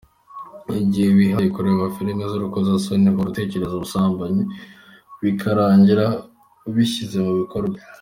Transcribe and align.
Igihe 0.83 1.07
wihaye 1.17 1.49
kureba 1.55 1.93
filime 1.95 2.23
z’urukozasoni, 2.31 3.05
uhora 3.09 3.29
utekereza 3.31 3.73
ubusambanyi, 3.75 4.43
bikarangira 5.21 6.05
ubishyize 6.69 7.17
mu 7.27 7.33
bikorwa. 7.41 7.79